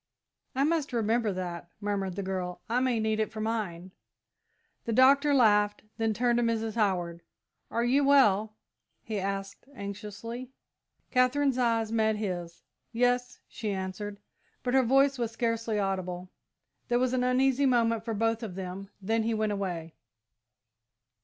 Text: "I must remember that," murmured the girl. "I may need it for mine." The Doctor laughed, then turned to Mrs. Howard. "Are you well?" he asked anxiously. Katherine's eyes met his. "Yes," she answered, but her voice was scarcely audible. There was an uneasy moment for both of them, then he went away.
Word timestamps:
"I 0.55 0.63
must 0.63 0.93
remember 0.93 1.31
that," 1.31 1.69
murmured 1.79 2.15
the 2.15 2.23
girl. 2.23 2.61
"I 2.67 2.79
may 2.79 2.99
need 2.99 3.19
it 3.19 3.31
for 3.31 3.39
mine." 3.39 3.91
The 4.85 4.91
Doctor 4.93 5.31
laughed, 5.31 5.83
then 5.97 6.11
turned 6.11 6.37
to 6.37 6.43
Mrs. 6.43 6.73
Howard. 6.73 7.21
"Are 7.69 7.83
you 7.83 8.03
well?" 8.03 8.55
he 9.03 9.19
asked 9.19 9.67
anxiously. 9.75 10.49
Katherine's 11.11 11.59
eyes 11.59 11.91
met 11.91 12.15
his. 12.15 12.63
"Yes," 12.91 13.41
she 13.47 13.69
answered, 13.69 14.17
but 14.63 14.73
her 14.73 14.81
voice 14.81 15.19
was 15.19 15.29
scarcely 15.31 15.77
audible. 15.77 16.31
There 16.87 16.97
was 16.97 17.13
an 17.13 17.23
uneasy 17.23 17.67
moment 17.67 18.03
for 18.03 18.15
both 18.15 18.41
of 18.41 18.55
them, 18.55 18.89
then 19.03 19.21
he 19.21 19.35
went 19.35 19.51
away. 19.51 19.93